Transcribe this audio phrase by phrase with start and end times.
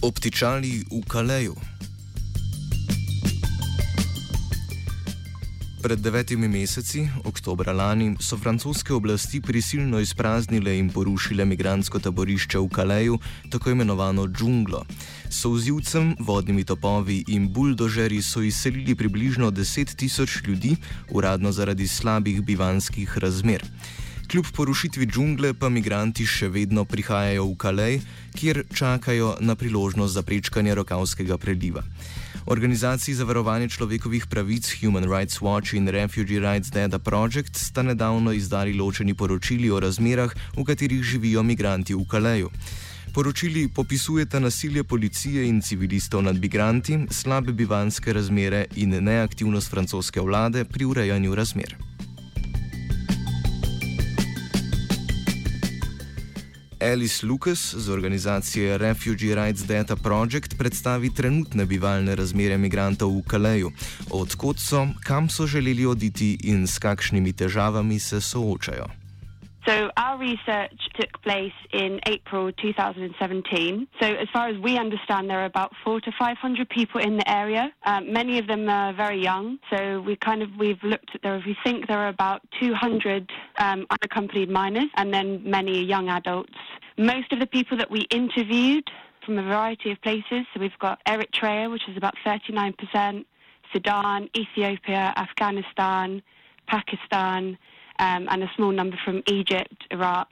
[0.00, 1.52] Obtičali v Kaleju.
[5.84, 12.68] Pred devetimi meseci, oktobra lani, so francoske oblasti prisilno izpraznile in porušile migransko taborišče v
[12.72, 13.18] Kaleju,
[13.52, 14.86] tako imenovano džunglo.
[15.28, 20.76] Souzivcem, vodnimi topovi in buldožeri so izselili približno 10 tisoč ljudi,
[21.12, 23.60] uradno zaradi slabih bivanskih razmer.
[24.30, 27.96] Kljub porušitvi džungle pa migranti še vedno prihajajo v Kalej,
[28.38, 31.82] kjer čakajo na priložnost za prečkanje Rokavskega preliva.
[32.46, 38.30] Organizaciji za varovanje človekovih pravic Human Rights Watch in Refugee Rights Data Project sta nedavno
[38.32, 42.54] izdali ločeni poročili o razmerah, v katerih živijo migranti v Kaleju.
[43.10, 50.64] Poročili popisujeta nasilje policije in civilistov nad migranti, slabe bivanske razmere in neaktivnost francoske vlade
[50.64, 51.74] pri urejanju razmer.
[56.80, 63.72] Alice Lucas z organizacije Refugee Rights Data Project predstavi trenutne bivalne razmere migrantov v Kaleju,
[64.10, 68.99] odkot so, kam so želeli oditi in s kakšnimi težavami se soočajo.
[69.66, 73.86] So our research took place in April 2017.
[74.00, 77.30] So as far as we understand, there are about four to 500 people in the
[77.30, 77.70] area.
[77.84, 79.58] Um, many of them are very young.
[79.70, 83.86] So we kind of, we've looked at there, we think there are about 200 um,
[83.90, 86.54] unaccompanied minors and then many young adults.
[86.96, 88.84] Most of the people that we interviewed
[89.26, 93.24] from a variety of places, so we've got Eritrea, which is about 39%,
[93.72, 96.22] Sudan, Ethiopia, Afghanistan,
[96.66, 97.58] Pakistan,
[98.00, 100.28] um, and a small number from Egypt, Iraq,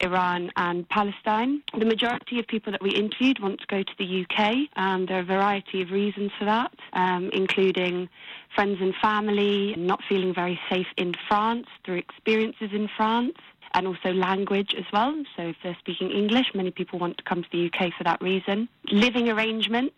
[0.00, 1.62] Iran, and Palestine.
[1.78, 4.68] The majority of people that we interviewed want to go to the UK.
[4.76, 8.08] Um, there are a variety of reasons for that, um, including
[8.54, 13.36] friends and family, not feeling very safe in France through experiences in France.
[13.74, 15.14] And also language as well.
[15.36, 18.22] So, if they're speaking English, many people want to come to the UK for that
[18.22, 18.70] reason.
[18.90, 19.96] Living arrangements.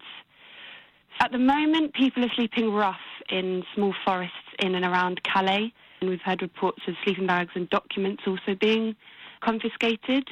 [1.20, 2.96] At the moment, people are sleeping rough
[3.28, 5.72] in small forests in and around Calais.
[6.00, 8.94] And we've had reports of sleeping bags and documents also being
[9.40, 10.28] confiscated.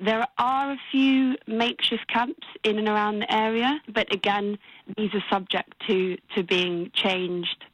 [0.00, 4.58] There are a few makeshift camps in and around the area, but again,
[4.96, 7.64] these are subject to, to being changed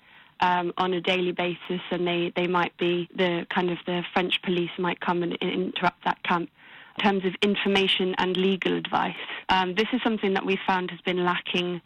[0.41, 4.41] um, on a daily basis, and they, they might be the kind of the French
[4.43, 6.51] police might come and interrupt that camp.
[6.99, 9.15] In terms of information and legal advice,
[9.49, 11.81] um, this is something that we found has been lacking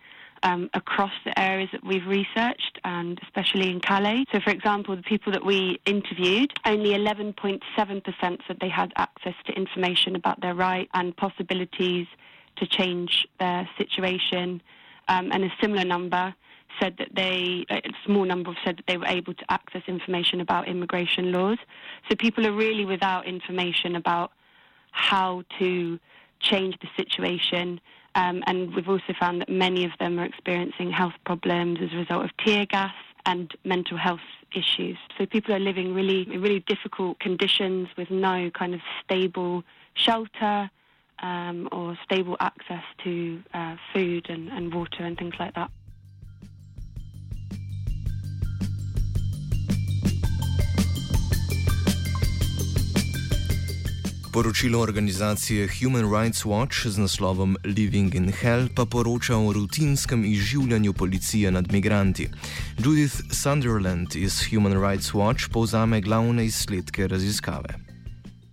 [0.45, 4.27] um, across the areas that we've researched, and especially in Calais.
[4.31, 7.63] So, for example, the people that we interviewed, only 11.7%
[8.47, 12.07] said they had access to information about their right and possibilities
[12.57, 14.63] to change their situation,
[15.09, 16.35] um, and a similar number
[16.79, 20.69] said that they, a small number said that they were able to access information about
[20.69, 21.59] immigration laws.
[22.09, 24.33] So people are really without information about
[24.91, 25.99] how to
[26.41, 27.81] change the situation
[28.15, 31.97] um, and we've also found that many of them are experiencing health problems as a
[31.97, 32.95] result of tear gas
[33.27, 34.21] and mental health
[34.55, 34.97] issues.
[35.19, 39.65] So people are living really, really difficult conditions with no kind of stable
[39.95, 40.71] shelter
[41.21, 45.71] um, or stable access to uh, food and, and water and things like that.
[54.35, 60.93] Poročilo organizacije Human Rights Watch z naslovom Living in Hell pa poroča o rutinskem izživljanju
[60.93, 62.29] policije nad migranti.
[62.85, 67.69] Judith Sunderland iz Human Rights Watch povzame glavne izsledke raziskave.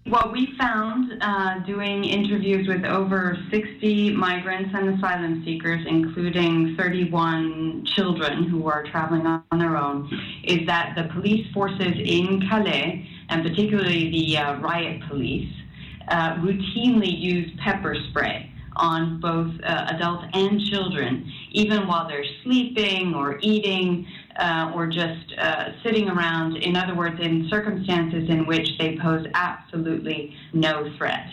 [0.05, 7.85] What we found uh, doing interviews with over 60 migrants and asylum seekers, including 31
[7.95, 10.09] children who are traveling on their own,
[10.43, 15.60] is that the police forces in Calais, and particularly the uh, riot police,
[16.07, 23.13] uh, routinely use pepper spray on both uh, adults and children, even while they're sleeping
[23.13, 24.07] or eating
[24.37, 26.55] uh, or just uh, sitting around.
[26.57, 31.27] In other words, in circumstances in which they pose absolutely no threat.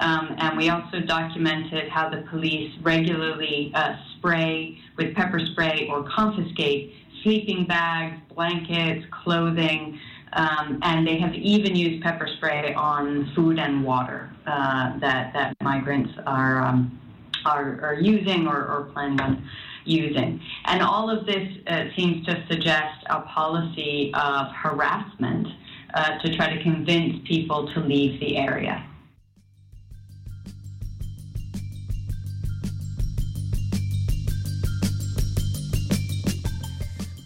[0.00, 6.04] Um, and we also documented how the police regularly uh, spray with pepper spray or
[6.04, 9.98] confiscate sleeping bags, blankets, clothing.
[10.34, 15.56] Um, and they have even used pepper spray on food and water uh, that, that
[15.62, 17.00] migrants are, um,
[17.44, 19.48] are, are, using or, or, planning on
[19.84, 20.40] using.
[20.64, 25.46] And all of this uh, seems to suggest a policy of harassment
[25.94, 28.84] uh, to try to convince people to leave the area.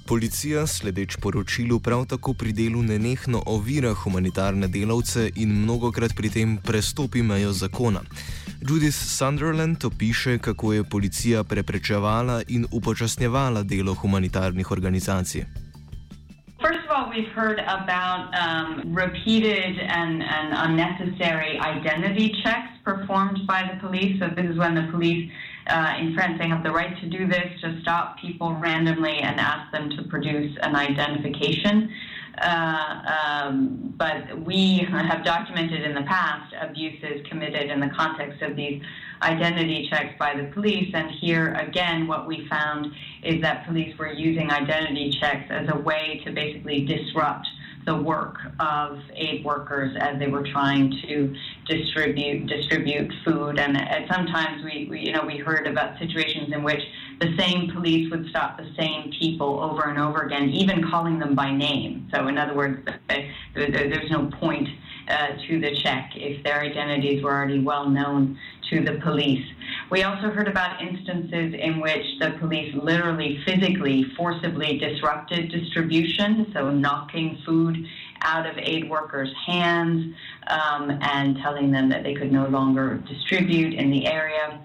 [0.09, 6.55] Policija, sledeč poročilu, prav tako pri delu nenehno ovira humanitarne delavce in mnogokrat pri tem
[6.57, 8.01] prestopi mejo zakona.
[8.69, 15.45] Judith Sunderland opiše, kako je policija preprečevala in upočasnjevala delo humanitarnih organizacij.
[16.59, 23.61] First of all, we've heard about um, repeated and, and unnecessary identity checks performed by
[23.71, 24.19] the police.
[24.19, 25.31] So, this is when the police
[25.69, 29.39] uh, in France, they have the right to do this to stop people randomly and
[29.39, 31.91] ask them to produce an identification.
[32.41, 38.55] Uh, um, but we have documented in the past abuses committed in the context of
[38.55, 38.81] these
[39.23, 40.89] identity checks by the police.
[40.95, 42.87] And here again, what we found
[43.25, 47.47] is that police were using identity checks as a way to basically disrupt
[47.89, 51.35] the work of aid workers as they were trying to
[51.67, 53.59] distribute distribute food.
[53.59, 53.79] And,
[54.13, 56.81] sometimes we, we, you know, we heard about situations in which
[57.21, 61.35] the same police would stop the same people over and over again, even calling them
[61.35, 62.09] by name.
[62.15, 62.87] So, in other words,
[63.55, 64.69] there's no point
[65.09, 68.39] uh, to the check if their identities were already well known
[68.71, 69.45] to the police.
[69.91, 76.71] We also heard about instances in which the police literally physically, forcibly disrupted distribution, so
[76.71, 77.87] knocking food
[78.23, 80.15] out of aid workers' hands
[80.49, 84.61] um, and telling them that they could no longer distribute in the area.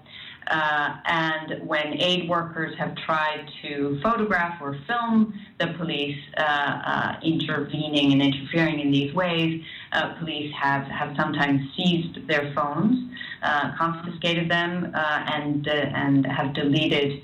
[0.46, 7.16] Uh, and when aid workers have tried to photograph or film the police uh, uh,
[7.22, 9.62] intervening and interfering in these ways,
[9.94, 13.10] uh, police have, have sometimes seized their phones,
[13.42, 17.22] uh, confiscated them, uh, and, and have deleted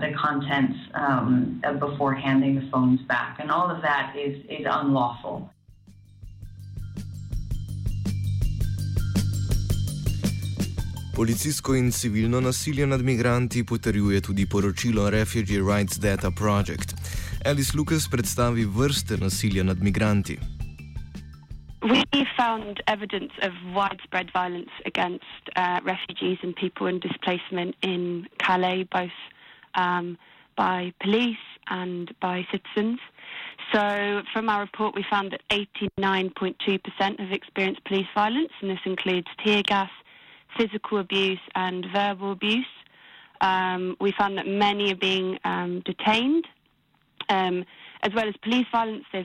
[0.00, 3.38] the contents um, before handing the phones back.
[3.40, 5.50] And all of that is, is unlawful.
[11.14, 16.94] Policijsko in civilno nasilje nad migranti potrjuje tudi poročilo Refugee Rights Data Project.
[17.44, 20.38] Alice Lucas predstavi vrste nasilja nad migranti.
[21.84, 28.88] We found evidence of widespread violence against uh, refugees and people in displacement in Calais,
[28.90, 29.10] both
[29.74, 30.16] um,
[30.56, 31.36] by police
[31.68, 33.00] and by citizens.
[33.70, 39.26] So, from our report, we found that 89.2% have experienced police violence, and this includes
[39.44, 39.90] tear gas,
[40.56, 42.64] physical abuse and verbal abuse.
[43.42, 46.46] Um, we found that many are being um, detained,
[47.28, 47.64] um,
[48.02, 49.04] as well as police violence.
[49.12, 49.22] Uh,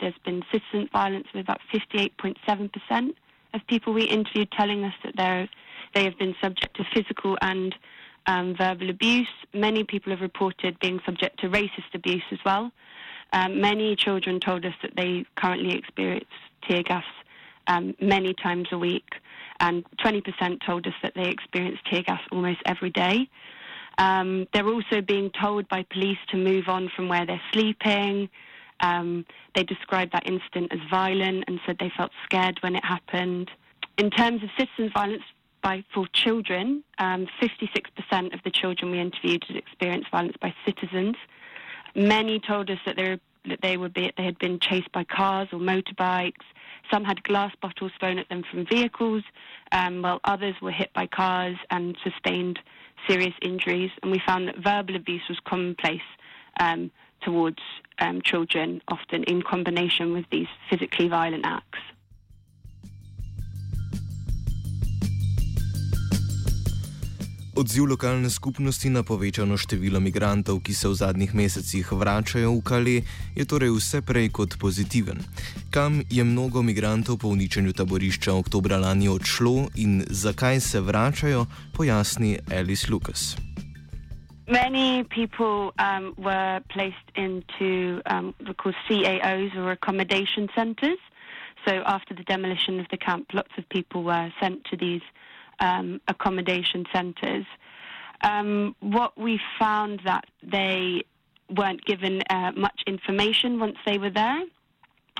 [0.00, 3.14] there's been citizen violence with about 58.7%
[3.54, 5.48] of people we interviewed telling us that
[5.94, 7.74] they have been subject to physical and
[8.26, 9.28] um, verbal abuse.
[9.54, 12.70] Many people have reported being subject to racist abuse as well.
[13.32, 16.28] Um, many children told us that they currently experience
[16.66, 17.04] tear gas
[17.66, 19.04] um, many times a week
[19.60, 23.28] and 20% told us that they experience tear gas almost every day.
[23.98, 28.30] Um, they're also being told by police to move on from where they're sleeping.
[28.80, 33.50] Um, they described that incident as violent and said they felt scared when it happened.
[33.98, 35.24] In terms of citizen violence
[35.62, 41.16] by for children, um, 56% of the children we interviewed had experienced violence by citizens.
[41.96, 45.02] Many told us that they were, that they would be they had been chased by
[45.02, 46.46] cars or motorbikes.
[46.92, 49.24] Some had glass bottles thrown at them from vehicles,
[49.72, 52.60] um, while others were hit by cars and sustained
[53.06, 53.90] serious injuries.
[54.02, 56.00] And we found that verbal abuse was commonplace
[56.60, 56.90] um,
[57.22, 57.58] towards
[57.98, 61.78] um, children, often in combination with these physically violent acts.
[67.58, 72.96] Odziv lokalne skupnosti na povečano število migrantov, ki se v zadnjih mesecih vračajo v Kali,
[73.34, 75.18] je torej vse prej kot pozitiven.
[75.74, 82.38] Kam je mnogo migrantov po uničenju taborišča oktobra lani odšlo in zakaj se vračajo, pojasni
[82.46, 83.34] Alice Lucas.
[84.46, 91.02] Many people um, were placed into um, called CAOs or accommodation centres.
[91.66, 95.02] So after the demolition of the camp, lots of people were sent to these
[95.60, 97.46] um, accommodation centres.
[98.22, 101.04] Um, what we found that they
[101.56, 104.42] weren't given uh, much information once they were there.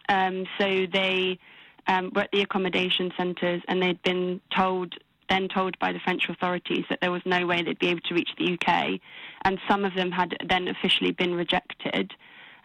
[0.08, 1.38] Um, so they
[1.86, 4.94] um, were at the accommodation centres and they'd been told,
[5.28, 8.14] then told by the French authorities that there was no way they'd be able to
[8.14, 9.00] reach the UK.
[9.42, 12.12] And some of them had then officially been rejected.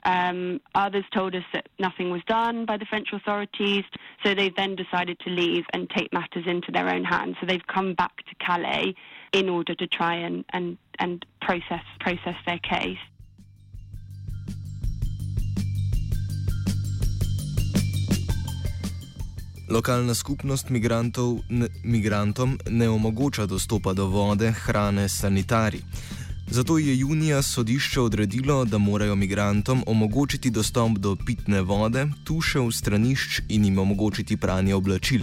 [0.06, 3.86] Um, others told us that nothing was done by the French authorities,
[4.24, 7.38] so they then decided to leave and take matters into their own hands.
[7.40, 8.96] So they've come back to Calais
[9.32, 13.00] in order to try and, and, and process, process their case.
[19.70, 25.82] Lokalna skupnost migrantov, ne, migrantom ne omogoča dostopa do vode, hrane, sanitarij.
[26.48, 33.42] Zato je junija sodišče odredilo, da morajo migrantom omogočiti dostop do pitne vode, tušev, stranišč
[33.50, 35.22] in jim omogočiti pranje oblačil.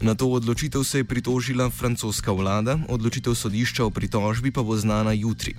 [0.00, 5.12] Na to odločitev se je pritožila francoska vlada, odločitev sodišča o pritožbi pa bo znana
[5.12, 5.54] jutri.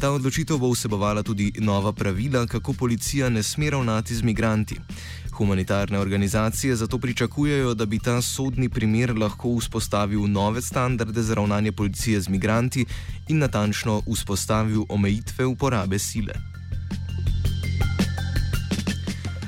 [0.00, 4.76] Ta odločitev bo vsebovala tudi nova pravila, kako policija ne sme ravnati z migranti.
[5.32, 11.72] Humanitarne organizacije zato pričakujejo, da bi ta sodni primer lahko vzpostavil nove standarde za ravnanje
[11.72, 12.86] policije z migranti
[13.28, 16.34] in natančno vzpostavil omejitve uporabe sile.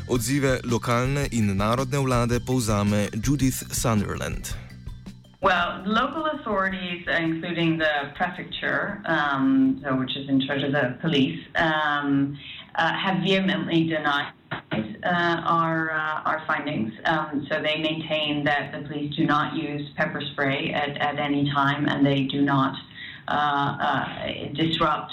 [0.08, 4.63] Odzive lokalne in narodne vlade povzame Judith Sunderland.
[5.44, 11.38] Well, local authorities, including the prefecture, um, so which is in charge of the police,
[11.56, 12.38] um,
[12.76, 16.94] uh, have vehemently denied uh, our uh, our findings.
[17.04, 21.44] Um, so they maintain that the police do not use pepper spray at, at any
[21.52, 22.74] time, and they do not
[23.28, 25.12] uh, uh, disrupt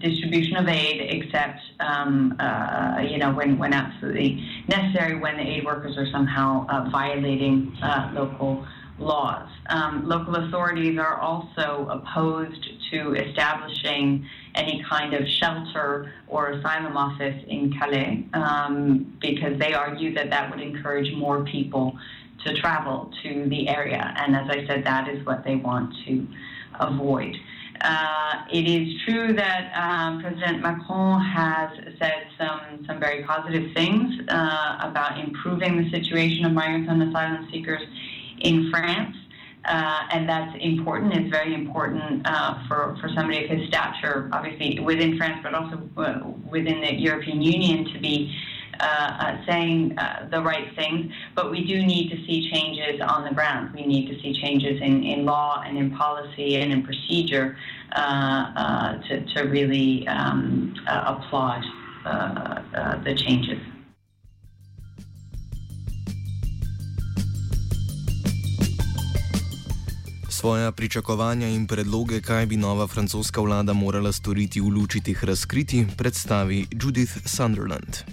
[0.00, 5.64] distribution of aid, except um, uh, you know when, when absolutely necessary, when the aid
[5.64, 8.66] workers are somehow uh, violating uh, local
[8.98, 9.48] laws.
[9.66, 17.42] Um, local authorities are also opposed to establishing any kind of shelter or asylum office
[17.48, 21.96] in Calais um, because they argue that that would encourage more people
[22.44, 24.14] to travel to the area.
[24.18, 26.26] And as I said, that is what they want to
[26.78, 27.36] avoid.
[27.80, 34.20] Uh, it is true that um, President Macron has said some, some very positive things
[34.28, 37.82] uh, about improving the situation of migrants and asylum seekers
[38.44, 39.16] in France.
[39.64, 41.14] Uh, and that's important.
[41.14, 45.80] It's very important uh, for, for somebody of his stature, obviously within France, but also
[45.96, 48.36] uh, within the European Union, to be
[48.80, 51.10] uh, uh, saying uh, the right things.
[51.34, 53.72] But we do need to see changes on the ground.
[53.74, 57.56] We need to see changes in, in law and in policy and in procedure
[57.96, 61.64] to, to really um, applaud
[62.04, 63.58] the changes.
[70.44, 75.86] Svoja pričakovanja in predloge, kaj bi nova francoska vlada morala storiti v luči teh razkritij,
[75.96, 78.04] predstavi Judith Sunderland.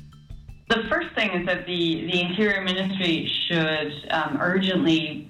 [0.72, 5.28] The first thing is that the, the Interior Ministry should um, urgently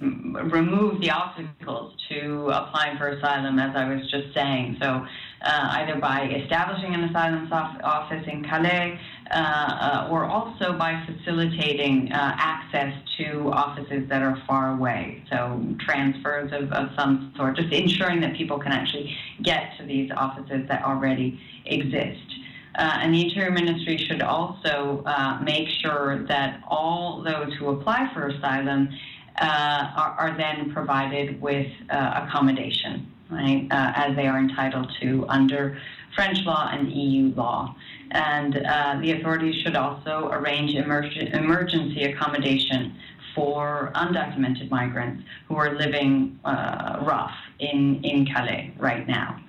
[0.56, 2.18] remove the obstacles to
[2.60, 4.78] applying for asylum, as I was just saying.
[4.82, 5.02] So,
[5.42, 7.50] uh, either by establishing an asylum
[7.82, 8.94] office in Calais
[9.32, 15.24] uh, uh, or also by facilitating uh, access to offices that are far away.
[15.30, 20.10] So transfers of, of some sort, just ensuring that people can actually get to these
[20.14, 22.20] offices that already exist.
[22.74, 28.10] Uh, and the Interior Ministry should also uh, make sure that all those who apply
[28.12, 28.90] for asylum
[29.40, 35.78] uh, are, are, then provided with accommodation, right, as they are entitled to under
[36.14, 37.74] French law and EU law.
[38.10, 42.94] And uh, the authorities should also arrange emerg- emergency accommodation
[43.34, 49.40] for undocumented migrants who are living uh, rough in, in Calais right now.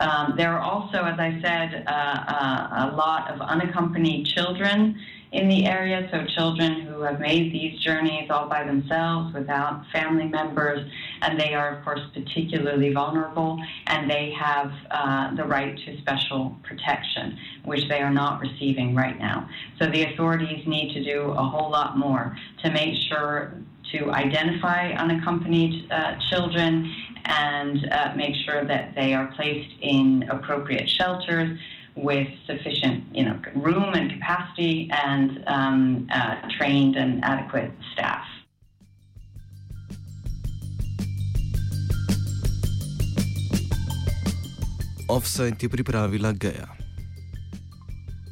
[0.00, 4.98] Um, there are also, as I said, uh, uh a lot of unaccompanied children
[5.32, 10.28] in the area, so children who have made these journeys all by themselves without family
[10.28, 10.88] members,
[11.22, 16.56] and they are, of course, particularly vulnerable, and they have uh, the right to special
[16.62, 19.48] protection, which they are not receiving right now.
[19.80, 23.52] So the authorities need to do a whole lot more to make sure
[23.92, 26.92] to identify unaccompanied uh, children
[27.24, 31.58] and uh, make sure that they are placed in appropriate shelters
[31.96, 38.24] with sufficient you know, room and capacity and um, uh, trained and adequate staff.
[45.08, 46.75] Offside je pripravila Geja.